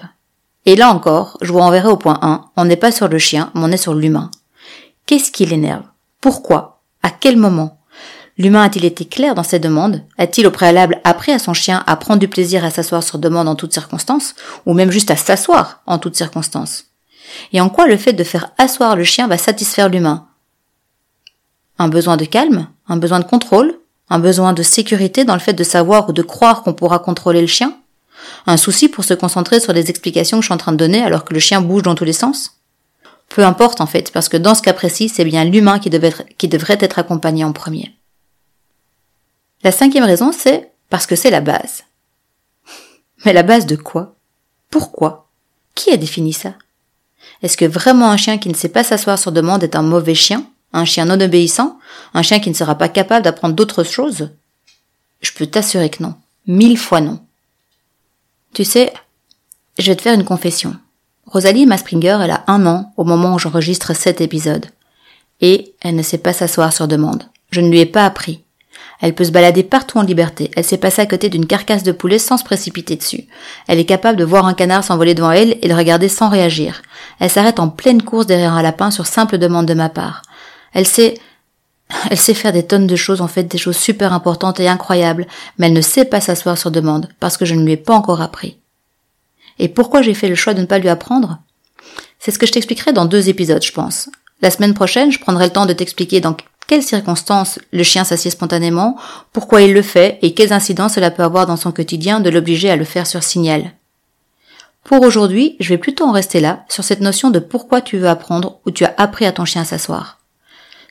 Et 0.66 0.76
là 0.76 0.90
encore, 0.90 1.38
je 1.42 1.52
vous 1.52 1.60
renverrai 1.60 1.90
au 1.90 1.98
point 1.98 2.20
1, 2.22 2.46
on 2.58 2.66
n'est 2.66 2.76
pas 2.76 2.92
sur 2.92 3.08
le 3.08 3.20
chien, 3.20 3.52
mais 3.54 3.62
on 3.64 3.72
est 3.72 3.78
sur 3.78 3.94
l'humain. 3.94 4.32
Qu'est-ce 5.08 5.32
qui 5.32 5.46
l'énerve? 5.46 5.86
Pourquoi? 6.20 6.82
À 7.02 7.12
quel 7.12 7.38
moment? 7.38 7.80
L'humain 8.38 8.64
a-t-il 8.64 8.84
été 8.84 9.06
clair 9.06 9.36
dans 9.36 9.44
ses 9.44 9.58
demandes? 9.58 10.04
A-t-il 10.18 10.46
au 10.46 10.52
préalable 10.52 11.00
appris 11.06 11.32
à 11.32 11.40
son 11.40 11.54
chien 11.54 11.82
à 11.88 11.96
prendre 11.96 12.20
du 12.20 12.28
plaisir 12.28 12.66
à 12.66 12.72
s'asseoir 12.72 13.02
sur 13.02 13.18
demande 13.18 13.48
en 13.48 13.56
toutes 13.56 13.72
circonstances? 13.72 14.36
Ou 14.66 14.74
même 14.74 14.92
juste 14.92 15.10
à 15.10 15.16
s'asseoir 15.16 15.82
en 15.86 15.98
toutes 15.98 16.18
circonstances? 16.18 16.88
Et 17.54 17.62
en 17.62 17.70
quoi 17.70 17.88
le 17.88 17.96
fait 17.96 18.12
de 18.12 18.26
faire 18.26 18.52
asseoir 18.58 18.98
le 18.98 19.06
chien 19.06 19.30
va 19.30 19.38
satisfaire 19.38 19.88
l'humain? 19.88 20.28
Un 21.80 21.88
besoin 21.88 22.18
de 22.18 22.26
calme 22.26 22.68
Un 22.90 22.98
besoin 22.98 23.22
de 23.22 23.26
contrôle 23.26 23.80
Un 24.10 24.20
besoin 24.20 24.52
de 24.52 24.62
sécurité 24.62 25.24
dans 25.24 25.36
le 25.36 25.40
fait 25.40 25.54
de 25.54 25.64
savoir 25.64 26.10
ou 26.10 26.12
de 26.12 26.22
croire 26.22 26.64
qu'on 26.64 26.74
pourra 26.74 27.00
contrôler 27.00 27.40
le 27.40 27.48
chien? 27.48 27.78
Un 28.46 28.58
souci 28.58 28.90
pour 28.90 29.06
se 29.06 29.14
concentrer 29.14 29.62
sur 29.62 29.72
les 29.72 29.90
explications 29.90 30.40
que 30.40 30.42
je 30.42 30.48
suis 30.48 30.54
en 30.54 30.58
train 30.58 30.74
de 30.74 30.78
donner 30.78 31.02
alors 31.02 31.24
que 31.24 31.34
le 31.34 31.40
chien 31.40 31.62
bouge 31.62 31.84
dans 31.84 31.96
tous 31.96 32.04
les 32.04 32.12
sens? 32.12 32.57
Peu 33.30 33.44
importe 33.44 33.82
en 33.82 33.88
fait, 33.88 34.12
parce 34.12 34.30
que 34.30 34.38
dans 34.38 34.56
ce 34.56 34.62
cas 34.62 34.74
précis, 34.74 35.10
c'est 35.10 35.26
bien 35.26 35.44
l'humain 35.44 35.80
qui, 35.80 35.90
devrait 35.90 36.78
être 36.80 37.00
accompagné 37.00 37.44
en 37.44 37.54
premier. 37.54 37.94
La 39.64 39.72
cinquième 39.72 40.06
raison, 40.06 40.32
c'est 40.32 40.72
parce 40.90 41.06
que 41.06 41.16
c'est 41.16 41.30
la 41.30 41.42
base. 41.42 41.84
Mais 43.26 43.34
la 43.34 43.44
base 43.44 43.66
de 43.66 43.76
quoi? 43.76 44.16
Pourquoi? 44.70 45.30
Qui 45.76 45.92
a 45.92 45.98
défini 45.98 46.34
ça? 46.34 46.54
Est-ce 47.44 47.58
que 47.58 47.66
vraiment 47.66 48.10
un 48.10 48.18
chien 48.18 48.38
qui 48.38 48.50
ne 48.50 48.56
sait 48.56 48.70
pas 48.70 48.84
s'asseoir 48.84 49.20
sur 49.20 49.32
demande 49.32 49.64
est 49.64 49.76
un 49.76 49.82
mauvais 49.82 50.16
chien? 50.16 50.50
Un 50.74 50.86
chien 50.86 51.06
non 51.06 51.20
obéissant? 51.20 51.80
Un 52.14 52.22
chien 52.22 52.40
qui 52.40 52.50
ne 52.50 52.56
sera 52.56 52.76
pas 52.76 52.90
capable 52.90 53.24
d'apprendre 53.24 53.56
d'autres 53.56 53.84
choses? 53.84 54.32
Je 55.22 55.32
peux 55.32 55.48
t'assurer 55.48 55.90
que 55.90 56.04
non. 56.04 56.16
Mille 56.46 56.78
fois 56.78 57.02
non. 57.02 57.20
Tu 58.54 58.64
sais, 58.64 58.94
je 59.78 59.92
vais 59.92 59.96
te 59.96 60.02
faire 60.02 60.14
une 60.14 60.26
confession. 60.26 60.76
Rosalie 61.28 61.66
Maspringer, 61.66 62.20
elle 62.24 62.32
a 62.32 62.46
un 62.48 62.66
an 62.66 62.94
au 62.96 63.04
moment 63.04 63.36
où 63.36 63.40
j'enregistre 63.40 63.94
cet 63.94 64.22
épisode. 64.22 64.68
Et 65.42 65.76
elle 65.82 65.96
ne 65.96 66.02
sait 66.02 66.18
pas 66.18 66.32
s'asseoir 66.32 66.72
sur 66.72 66.88
demande. 66.88 67.24
Je 67.52 67.60
ne 67.60 67.70
lui 67.70 67.80
ai 67.80 67.86
pas 67.86 68.06
appris. 68.06 68.46
Elle 69.02 69.14
peut 69.14 69.26
se 69.26 69.32
balader 69.32 69.64
partout 69.64 69.98
en 69.98 70.04
liberté. 70.04 70.50
Elle 70.56 70.64
s'est 70.64 70.78
passée 70.78 71.02
à 71.02 71.06
côté 71.06 71.30
d'une 71.30 71.46
carcasse 71.46 71.84
de 71.84 71.92
poulet 71.92 72.18
sans 72.18 72.38
se 72.38 72.46
précipiter 72.46 72.96
dessus. 72.96 73.26
Elle 73.68 73.78
est 73.78 73.86
capable 73.86 74.18
de 74.18 74.24
voir 74.24 74.46
un 74.46 74.54
canard 74.54 74.86
s'envoler 74.86 75.14
devant 75.14 75.32
elle 75.32 75.58
et 75.62 75.68
le 75.68 75.76
regarder 75.76 76.08
sans 76.08 76.30
réagir. 76.30 76.82
Elle 77.20 77.30
s'arrête 77.30 77.60
en 77.60 77.68
pleine 77.68 78.02
course 78.02 78.26
derrière 78.26 78.54
un 78.54 78.62
lapin 78.62 78.90
sur 78.90 79.06
simple 79.06 79.38
demande 79.38 79.68
de 79.68 79.74
ma 79.74 79.90
part. 79.90 80.22
Elle 80.74 80.88
sait, 80.88 81.16
elle 82.10 82.18
sait 82.18 82.34
faire 82.34 82.54
des 82.54 82.66
tonnes 82.66 82.88
de 82.88 82.96
choses, 82.96 83.22
en 83.22 83.28
fait, 83.28 83.44
des 83.44 83.58
choses 83.58 83.78
super 83.78 84.14
importantes 84.14 84.62
et 84.62 84.70
incroyables, 84.70 85.28
mais 85.58 85.68
elle 85.68 85.74
ne 85.74 85.82
sait 85.82 86.06
pas 86.06 86.22
s'asseoir 86.22 86.58
sur 86.58 86.72
demande, 86.72 87.10
parce 87.20 87.36
que 87.36 87.46
je 87.46 87.54
ne 87.54 87.66
lui 87.66 87.74
ai 87.74 87.78
pas 87.78 87.94
encore 87.94 88.22
appris. 88.22 88.58
Et 89.60 89.68
pourquoi 89.68 90.02
j'ai 90.02 90.14
fait 90.14 90.30
le 90.30 90.36
choix 90.36 90.54
de 90.54 90.62
ne 90.62 90.66
pas 90.66 90.80
lui 90.80 90.90
apprendre? 90.90 91.40
C'est 92.20 92.32
ce 92.32 92.40
que 92.40 92.46
je 92.46 92.52
t'expliquerai 92.52 92.94
dans 92.94 93.06
deux 93.06 93.30
épisodes, 93.30 93.64
je 93.64 93.72
pense. 93.72 94.10
La 94.42 94.52
semaine 94.52 94.74
prochaine, 94.74 95.12
je 95.12 95.20
prendrai 95.20 95.46
le 95.46 95.54
temps 95.54 95.66
de 95.66 95.74
t'expliquer 95.74 96.22
dans 96.22 96.36
quelles 96.68 96.84
circonstances 96.84 97.60
le 97.72 97.84
chien 97.84 98.04
s'assied 98.04 98.30
spontanément, 98.30 98.98
pourquoi 99.32 99.62
il 99.62 99.74
le 99.74 99.82
fait 99.82 100.20
et 100.22 100.34
quelles 100.34 100.54
incidences 100.54 100.96
cela 100.96 101.12
peut 101.12 101.24
avoir 101.24 101.46
dans 101.48 101.58
son 101.58 101.72
quotidien 101.72 102.20
de 102.20 102.30
l'obliger 102.30 102.70
à 102.70 102.76
le 102.76 102.84
faire 102.84 103.08
sur 103.08 103.24
signal. 103.24 103.72
Pour 104.84 105.02
aujourd'hui, 105.02 105.56
je 105.60 105.70
vais 105.70 105.78
plutôt 105.78 106.06
en 106.06 106.12
rester 106.12 106.40
là, 106.40 106.66
sur 106.70 106.84
cette 106.84 107.02
notion 107.02 107.30
de 107.30 107.40
pourquoi 107.40 107.82
tu 107.82 107.98
veux 107.98 108.08
apprendre 108.08 108.60
ou 108.66 108.72
tu 108.72 108.86
as 108.86 108.94
appris 108.98 109.26
à 109.26 109.32
ton 109.32 109.46
chien 109.46 109.64
à 109.64 109.66
s'asseoir. 109.66 110.17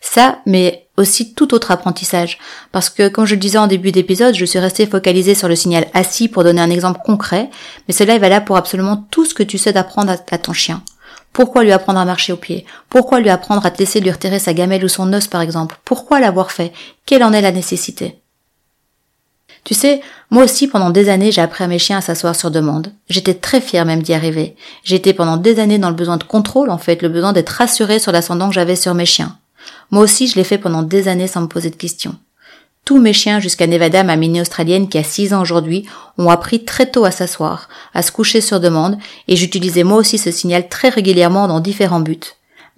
Ça, 0.08 0.38
mais 0.46 0.86
aussi 0.96 1.34
tout 1.34 1.52
autre 1.52 1.72
apprentissage, 1.72 2.38
parce 2.72 2.88
que 2.88 3.08
comme 3.08 3.26
je 3.26 3.34
le 3.34 3.40
disais 3.40 3.58
en 3.58 3.66
début 3.66 3.92
d'épisode, 3.92 4.34
je 4.34 4.44
suis 4.44 4.58
restée 4.58 4.86
focalisée 4.86 5.34
sur 5.34 5.48
le 5.48 5.56
signal 5.56 5.88
assis 5.92 6.28
pour 6.28 6.44
donner 6.44 6.60
un 6.60 6.70
exemple 6.70 7.00
concret, 7.04 7.50
mais 7.86 7.92
cela 7.92 8.14
est 8.14 8.20
valable 8.20 8.46
pour 8.46 8.56
absolument 8.56 9.04
tout 9.10 9.26
ce 9.26 9.34
que 9.34 9.42
tu 9.42 9.58
sais 9.58 9.72
d'apprendre 9.72 10.12
à 10.12 10.38
ton 10.38 10.52
chien. 10.52 10.82
Pourquoi 11.32 11.64
lui 11.64 11.72
apprendre 11.72 11.98
à 11.98 12.04
marcher 12.04 12.32
au 12.32 12.36
pied? 12.36 12.64
Pourquoi 12.88 13.20
lui 13.20 13.28
apprendre 13.28 13.66
à 13.66 13.70
te 13.70 13.78
laisser 13.78 14.00
lui 14.00 14.10
retirer 14.10 14.38
sa 14.38 14.54
gamelle 14.54 14.84
ou 14.84 14.88
son 14.88 15.12
os 15.12 15.26
par 15.26 15.42
exemple? 15.42 15.78
Pourquoi 15.84 16.18
l'avoir 16.18 16.50
fait? 16.50 16.72
Quelle 17.04 17.24
en 17.24 17.32
est 17.32 17.42
la 17.42 17.52
nécessité? 17.52 18.20
Tu 19.64 19.74
sais, 19.74 20.00
moi 20.30 20.44
aussi 20.44 20.68
pendant 20.68 20.90
des 20.90 21.10
années 21.10 21.32
j'ai 21.32 21.42
appris 21.42 21.64
à 21.64 21.66
mes 21.66 21.80
chiens 21.80 21.98
à 21.98 22.00
s'asseoir 22.00 22.36
sur 22.36 22.50
demande. 22.50 22.92
J'étais 23.10 23.34
très 23.34 23.60
fière 23.60 23.84
même 23.84 24.02
d'y 24.02 24.14
arriver. 24.14 24.56
J'étais 24.84 25.12
pendant 25.12 25.36
des 25.36 25.58
années 25.58 25.78
dans 25.78 25.90
le 25.90 25.96
besoin 25.96 26.16
de 26.16 26.24
contrôle 26.24 26.70
en 26.70 26.78
fait, 26.78 27.02
le 27.02 27.10
besoin 27.10 27.32
d'être 27.34 27.50
rassurée 27.50 27.98
sur 27.98 28.12
l'ascendant 28.12 28.48
que 28.48 28.54
j'avais 28.54 28.76
sur 28.76 28.94
mes 28.94 29.04
chiens. 29.04 29.36
Moi 29.90 30.02
aussi 30.02 30.26
je 30.26 30.36
l'ai 30.36 30.44
fait 30.44 30.58
pendant 30.58 30.82
des 30.82 31.08
années 31.08 31.26
sans 31.26 31.42
me 31.42 31.48
poser 31.48 31.70
de 31.70 31.76
questions. 31.76 32.16
Tous 32.86 33.00
mes 33.00 33.12
chiens 33.12 33.40
jusqu'à 33.40 33.66
Nevada, 33.66 34.04
ma 34.04 34.14
mini 34.14 34.40
australienne 34.40 34.88
qui 34.88 34.96
a 34.96 35.02
6 35.02 35.34
ans 35.34 35.42
aujourd'hui, 35.42 35.86
ont 36.18 36.30
appris 36.30 36.64
très 36.64 36.88
tôt 36.88 37.04
à 37.04 37.10
s'asseoir, 37.10 37.68
à 37.94 38.02
se 38.02 38.12
coucher 38.12 38.40
sur 38.40 38.60
demande, 38.60 38.96
et 39.26 39.34
j'utilisais 39.34 39.82
moi 39.82 39.98
aussi 39.98 40.18
ce 40.18 40.30
signal 40.30 40.68
très 40.68 40.88
régulièrement 40.88 41.48
dans 41.48 41.58
différents 41.58 41.98
buts. 41.98 42.20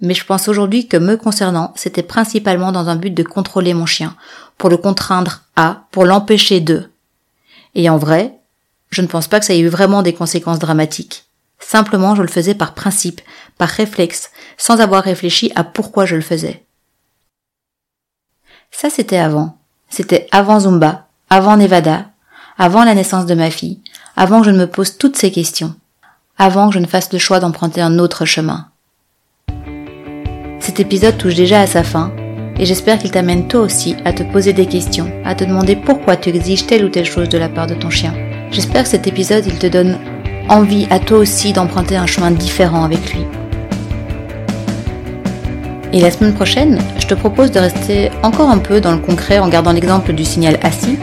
Mais 0.01 0.15
je 0.15 0.25
pense 0.25 0.47
aujourd'hui 0.47 0.87
que 0.87 0.97
me 0.97 1.15
concernant, 1.15 1.73
c'était 1.75 2.01
principalement 2.01 2.71
dans 2.71 2.89
un 2.89 2.95
but 2.95 3.13
de 3.13 3.21
contrôler 3.21 3.75
mon 3.75 3.85
chien, 3.85 4.15
pour 4.57 4.71
le 4.71 4.77
contraindre 4.77 5.41
à, 5.55 5.83
pour 5.91 6.05
l'empêcher 6.05 6.59
de. 6.59 6.89
Et 7.75 7.87
en 7.87 7.97
vrai, 7.97 8.33
je 8.89 9.03
ne 9.03 9.07
pense 9.07 9.27
pas 9.27 9.39
que 9.39 9.45
ça 9.45 9.53
ait 9.53 9.59
eu 9.59 9.67
vraiment 9.67 10.01
des 10.01 10.13
conséquences 10.13 10.57
dramatiques. 10.57 11.25
Simplement, 11.59 12.15
je 12.15 12.23
le 12.23 12.29
faisais 12.29 12.55
par 12.55 12.73
principe, 12.73 13.21
par 13.59 13.69
réflexe, 13.69 14.31
sans 14.57 14.79
avoir 14.79 15.03
réfléchi 15.03 15.51
à 15.55 15.63
pourquoi 15.63 16.05
je 16.05 16.15
le 16.15 16.21
faisais. 16.21 16.63
Ça, 18.71 18.89
c'était 18.89 19.17
avant. 19.17 19.57
C'était 19.89 20.27
avant 20.31 20.59
Zumba, 20.59 21.07
avant 21.29 21.57
Nevada, 21.57 22.05
avant 22.57 22.83
la 22.83 22.93
naissance 22.93 23.25
de 23.25 23.35
ma 23.35 23.49
fille, 23.49 23.79
avant 24.15 24.39
que 24.39 24.45
je 24.45 24.51
ne 24.51 24.59
me 24.59 24.67
pose 24.67 24.97
toutes 24.97 25.17
ces 25.17 25.31
questions, 25.31 25.75
avant 26.37 26.69
que 26.69 26.75
je 26.75 26.79
ne 26.79 26.87
fasse 26.87 27.11
le 27.11 27.19
choix 27.19 27.39
d'emprunter 27.39 27.81
un 27.81 27.99
autre 27.99 28.25
chemin. 28.25 28.67
Cet 30.59 30.79
épisode 30.79 31.17
touche 31.17 31.35
déjà 31.35 31.61
à 31.61 31.67
sa 31.67 31.83
fin, 31.83 32.11
et 32.57 32.65
j'espère 32.65 32.99
qu'il 32.99 33.11
t'amène 33.11 33.47
toi 33.47 33.61
aussi 33.61 33.95
à 34.05 34.13
te 34.13 34.23
poser 34.23 34.53
des 34.53 34.65
questions, 34.65 35.09
à 35.23 35.33
te 35.33 35.45
demander 35.45 35.75
pourquoi 35.75 36.17
tu 36.17 36.29
exiges 36.29 36.67
telle 36.67 36.83
ou 36.83 36.89
telle 36.89 37.05
chose 37.05 37.29
de 37.29 37.37
la 37.37 37.49
part 37.49 37.67
de 37.67 37.75
ton 37.75 37.89
chien. 37.89 38.13
J'espère 38.51 38.83
que 38.83 38.89
cet 38.89 39.07
épisode, 39.07 39.45
il 39.47 39.57
te 39.57 39.67
donne 39.67 39.97
envie 40.49 40.85
à 40.89 40.99
toi 40.99 41.19
aussi 41.19 41.53
d'emprunter 41.53 41.95
un 41.95 42.07
chemin 42.07 42.31
différent 42.31 42.83
avec 42.83 43.13
lui. 43.13 43.25
Et 45.91 46.01
la 46.01 46.11
semaine 46.11 46.33
prochaine, 46.33 46.79
je 46.99 47.07
te 47.07 47.15
propose 47.15 47.49
de 47.49 47.59
rester 47.59 48.11
encore 48.21 48.49
un 48.49 48.59
peu 48.59 48.79
dans 48.79 48.91
le 48.91 48.99
concret 48.99 49.39
en 49.39 49.47
gardant 49.47 49.71
l'exemple 49.71 50.13
du 50.13 50.23
signal 50.23 50.59
assis 50.61 50.97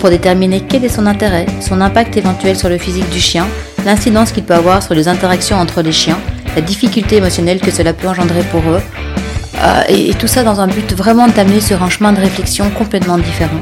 pour 0.00 0.10
déterminer 0.10 0.62
quel 0.68 0.84
est 0.84 0.88
son 0.88 1.06
intérêt, 1.06 1.46
son 1.60 1.80
impact 1.80 2.16
éventuel 2.16 2.56
sur 2.56 2.68
le 2.68 2.76
physique 2.76 3.08
du 3.10 3.20
chien, 3.20 3.46
l'incidence 3.84 4.32
qu'il 4.32 4.42
peut 4.42 4.54
avoir 4.54 4.82
sur 4.82 4.94
les 4.94 5.06
interactions 5.06 5.58
entre 5.58 5.80
les 5.80 5.92
chiens, 5.92 6.18
la 6.56 6.60
difficulté 6.60 7.18
émotionnelle 7.18 7.60
que 7.60 7.70
cela 7.70 7.92
peut 7.92 8.08
engendrer 8.08 8.42
pour 8.50 8.62
eux, 8.62 8.80
euh, 9.62 9.82
et, 9.88 10.12
tout 10.14 10.26
ça 10.26 10.42
dans 10.42 10.60
un 10.60 10.66
but 10.66 10.92
vraiment 10.92 11.28
de 11.28 11.32
t'amener 11.32 11.60
sur 11.60 11.80
un 11.84 11.88
chemin 11.88 12.12
de 12.12 12.20
réflexion 12.20 12.68
complètement 12.70 13.18
différent. 13.18 13.60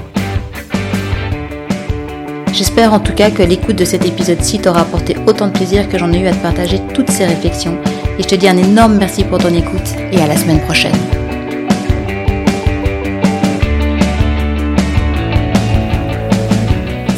J'espère 2.54 2.94
en 2.94 3.00
tout 3.00 3.12
cas 3.12 3.30
que 3.30 3.42
l'écoute 3.42 3.76
de 3.76 3.84
cet 3.84 4.06
épisode-ci 4.06 4.60
t'aura 4.60 4.80
apporté 4.80 5.14
autant 5.26 5.48
de 5.48 5.52
plaisir 5.52 5.90
que 5.90 5.98
j'en 5.98 6.10
ai 6.10 6.20
eu 6.20 6.26
à 6.26 6.32
te 6.32 6.42
partager 6.42 6.80
toutes 6.94 7.10
ces 7.10 7.26
réflexions 7.26 7.76
et 8.20 8.22
je 8.22 8.28
te 8.28 8.34
dis 8.34 8.48
un 8.48 8.58
énorme 8.58 8.98
merci 8.98 9.24
pour 9.24 9.38
ton 9.38 9.54
écoute 9.54 9.96
et 10.12 10.20
à 10.20 10.26
la 10.26 10.36
semaine 10.36 10.60
prochaine. 10.60 10.92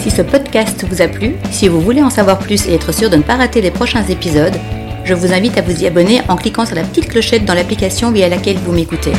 Si 0.00 0.12
ce 0.12 0.22
podcast 0.22 0.84
vous 0.88 1.02
a 1.02 1.08
plu, 1.08 1.34
si 1.50 1.66
vous 1.66 1.80
voulez 1.80 2.02
en 2.02 2.10
savoir 2.10 2.38
plus 2.38 2.68
et 2.68 2.74
être 2.74 2.92
sûr 2.92 3.10
de 3.10 3.16
ne 3.16 3.22
pas 3.22 3.34
rater 3.34 3.60
les 3.60 3.72
prochains 3.72 4.04
épisodes, 4.04 4.54
je 5.04 5.14
vous 5.14 5.32
invite 5.32 5.58
à 5.58 5.62
vous 5.62 5.82
y 5.82 5.88
abonner 5.88 6.20
en 6.28 6.36
cliquant 6.36 6.66
sur 6.66 6.76
la 6.76 6.84
petite 6.84 7.08
clochette 7.08 7.44
dans 7.44 7.54
l'application 7.54 8.12
via 8.12 8.28
laquelle 8.28 8.58
vous 8.58 8.70
m'écoutez. 8.70 9.12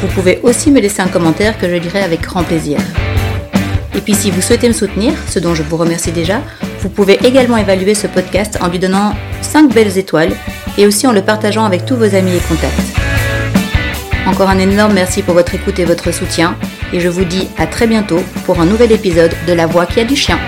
Vous 0.00 0.08
pouvez 0.08 0.40
aussi 0.42 0.72
me 0.72 0.80
laisser 0.80 1.00
un 1.00 1.06
commentaire 1.06 1.58
que 1.58 1.68
je 1.68 1.76
lirai 1.76 2.02
avec 2.02 2.22
grand 2.22 2.42
plaisir. 2.42 2.80
Et 3.94 4.00
puis 4.00 4.14
si 4.14 4.32
vous 4.32 4.42
souhaitez 4.42 4.66
me 4.66 4.72
soutenir, 4.72 5.12
ce 5.28 5.38
dont 5.38 5.54
je 5.54 5.62
vous 5.62 5.76
remercie 5.76 6.10
déjà, 6.10 6.40
vous 6.80 6.88
pouvez 6.88 7.20
également 7.24 7.56
évaluer 7.56 7.94
ce 7.94 8.08
podcast 8.08 8.58
en 8.60 8.66
lui 8.66 8.80
donnant 8.80 9.14
5 9.42 9.72
belles 9.72 9.96
étoiles 9.96 10.32
et 10.78 10.86
aussi 10.86 11.06
en 11.06 11.12
le 11.12 11.22
partageant 11.22 11.64
avec 11.64 11.84
tous 11.84 11.96
vos 11.96 12.14
amis 12.14 12.36
et 12.36 12.40
contacts. 12.40 12.92
Encore 14.26 14.48
un 14.48 14.58
énorme 14.58 14.94
merci 14.94 15.22
pour 15.22 15.34
votre 15.34 15.54
écoute 15.54 15.78
et 15.78 15.84
votre 15.84 16.12
soutien 16.12 16.56
et 16.92 17.00
je 17.00 17.08
vous 17.08 17.24
dis 17.24 17.48
à 17.58 17.66
très 17.66 17.86
bientôt 17.86 18.20
pour 18.44 18.60
un 18.60 18.66
nouvel 18.66 18.92
épisode 18.92 19.32
de 19.46 19.52
La 19.52 19.66
Voix 19.66 19.86
qui 19.86 20.00
a 20.00 20.04
du 20.04 20.16
chien. 20.16 20.38